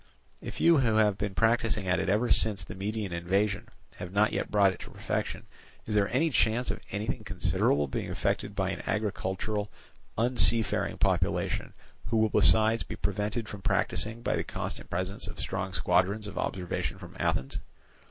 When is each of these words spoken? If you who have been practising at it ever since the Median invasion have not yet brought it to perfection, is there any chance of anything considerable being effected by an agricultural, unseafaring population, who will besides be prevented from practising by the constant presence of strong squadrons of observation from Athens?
If 0.41 0.59
you 0.59 0.77
who 0.79 0.95
have 0.95 1.15
been 1.19 1.35
practising 1.35 1.87
at 1.87 1.99
it 1.99 2.09
ever 2.09 2.31
since 2.31 2.63
the 2.63 2.73
Median 2.73 3.13
invasion 3.13 3.67
have 3.97 4.11
not 4.11 4.33
yet 4.33 4.49
brought 4.49 4.73
it 4.73 4.79
to 4.79 4.89
perfection, 4.89 5.45
is 5.85 5.93
there 5.93 6.09
any 6.09 6.31
chance 6.31 6.71
of 6.71 6.79
anything 6.89 7.23
considerable 7.23 7.87
being 7.87 8.09
effected 8.09 8.55
by 8.55 8.71
an 8.71 8.81
agricultural, 8.87 9.69
unseafaring 10.17 10.97
population, 10.97 11.73
who 12.07 12.17
will 12.17 12.29
besides 12.29 12.81
be 12.81 12.95
prevented 12.95 13.47
from 13.47 13.61
practising 13.61 14.23
by 14.23 14.35
the 14.35 14.43
constant 14.43 14.89
presence 14.89 15.27
of 15.27 15.37
strong 15.39 15.71
squadrons 15.71 16.25
of 16.25 16.35
observation 16.35 16.97
from 16.97 17.15
Athens? 17.19 17.59